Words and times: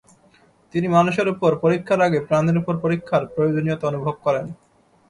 তিনি 0.73 0.87
মানুষের 0.95 1.27
ওপর 1.33 1.51
পরীক্সার 1.63 1.99
আগে 2.07 2.19
প্রাণির 2.27 2.59
উপর 2.61 2.73
পরীক্ষার 2.83 3.23
প্রয়োজনীয়তা 3.33 3.85
অনুভব 3.91 4.15
করেন। 4.25 4.45